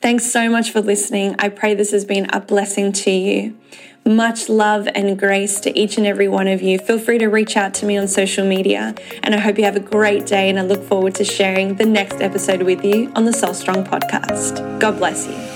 Thanks 0.00 0.30
so 0.30 0.48
much 0.48 0.70
for 0.70 0.80
listening. 0.80 1.34
I 1.38 1.48
pray 1.48 1.74
this 1.74 1.90
has 1.90 2.04
been 2.04 2.28
a 2.32 2.40
blessing 2.40 2.92
to 2.92 3.10
you. 3.10 3.58
Much 4.04 4.48
love 4.48 4.86
and 4.94 5.18
grace 5.18 5.58
to 5.60 5.76
each 5.76 5.98
and 5.98 6.06
every 6.06 6.28
one 6.28 6.46
of 6.46 6.62
you. 6.62 6.78
Feel 6.78 6.98
free 6.98 7.18
to 7.18 7.26
reach 7.26 7.56
out 7.56 7.74
to 7.74 7.86
me 7.86 7.96
on 7.96 8.06
social 8.06 8.46
media. 8.46 8.94
And 9.24 9.34
I 9.34 9.38
hope 9.38 9.58
you 9.58 9.64
have 9.64 9.74
a 9.74 9.80
great 9.80 10.26
day. 10.26 10.48
And 10.48 10.60
I 10.60 10.62
look 10.62 10.84
forward 10.84 11.16
to 11.16 11.24
sharing 11.24 11.74
the 11.74 11.86
next 11.86 12.20
episode 12.20 12.62
with 12.62 12.84
you 12.84 13.10
on 13.16 13.24
the 13.24 13.32
Soul 13.32 13.54
Strong 13.54 13.84
podcast. 13.84 14.78
God 14.78 14.98
bless 14.98 15.26
you. 15.26 15.55